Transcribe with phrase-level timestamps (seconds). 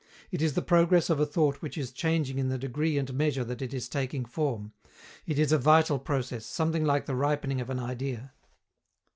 [0.31, 3.43] It is the progress of a thought which is changing in the degree and measure
[3.43, 4.73] that it is taking form.
[5.27, 8.33] It is a vital process, something like the ripening of an idea.